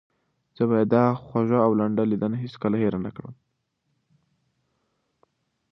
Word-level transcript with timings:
زه 0.57 0.63
به 0.69 0.77
دا 0.93 1.03
خوږه 1.23 1.59
او 1.65 1.71
لنډه 1.79 2.03
لیدنه 2.11 2.37
هیڅکله 2.43 2.77
هېره 2.83 2.99
نه 3.05 3.11
کړم. 3.15 3.33